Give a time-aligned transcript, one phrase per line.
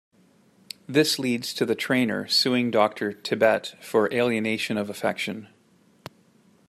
[0.87, 5.47] This leads to the trainer suing Doctor Tibbett for alienation of affection.